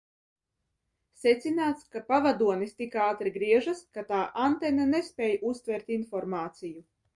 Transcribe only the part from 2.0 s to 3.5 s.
pavadonis tik ātri